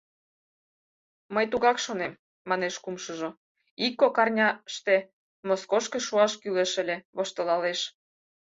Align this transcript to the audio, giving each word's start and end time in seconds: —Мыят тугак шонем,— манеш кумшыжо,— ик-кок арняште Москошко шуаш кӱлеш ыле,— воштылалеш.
—Мыят 1.33 1.49
тугак 1.51 1.77
шонем,— 1.85 2.19
манеш 2.49 2.75
кумшыжо,— 2.83 3.29
ик-кок 3.85 4.15
арняште 4.23 4.95
Москошко 5.47 5.97
шуаш 6.07 6.33
кӱлеш 6.41 6.71
ыле,— 6.81 6.97
воштылалеш. 7.17 7.79